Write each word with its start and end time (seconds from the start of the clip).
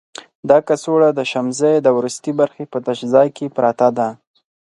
دا 0.49 0.57
کڅوړه 0.67 1.09
د 1.13 1.19
شمزۍ 1.31 1.75
د 1.81 1.87
وروستي 1.97 2.31
برخې 2.39 2.63
په 2.71 2.77
تش 2.85 2.99
ځای 3.13 3.27
کې 3.37 3.45
پرته 3.55 3.87
ده. 3.97 4.09